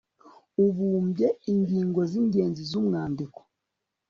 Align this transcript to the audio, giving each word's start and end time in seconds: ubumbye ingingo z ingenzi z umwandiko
ubumbye 0.65 1.27
ingingo 1.51 1.99
z 2.09 2.11
ingenzi 2.21 2.61
z 2.69 2.71
umwandiko 2.79 3.39